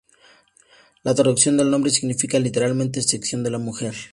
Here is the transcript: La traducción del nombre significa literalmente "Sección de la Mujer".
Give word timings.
La 1.03 1.13
traducción 1.13 1.57
del 1.57 1.69
nombre 1.69 1.91
significa 1.91 2.39
literalmente 2.39 3.03
"Sección 3.03 3.43
de 3.43 3.51
la 3.51 3.59
Mujer". 3.59 3.93